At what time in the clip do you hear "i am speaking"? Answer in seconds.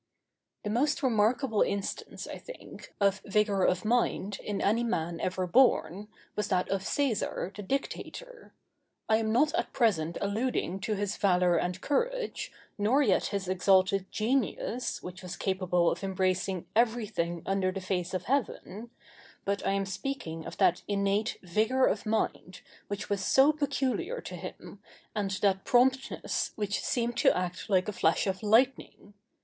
19.67-20.47